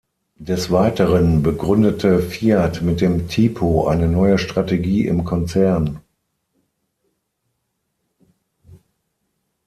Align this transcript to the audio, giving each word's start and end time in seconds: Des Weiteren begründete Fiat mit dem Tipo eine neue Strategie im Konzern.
Des 0.39 0.71
Weiteren 0.71 1.43
begründete 1.43 2.21
Fiat 2.21 2.81
mit 2.81 3.01
dem 3.01 3.27
Tipo 3.27 3.85
eine 3.87 4.07
neue 4.07 4.39
Strategie 4.39 5.05
im 5.05 5.25
Konzern. 5.25 5.99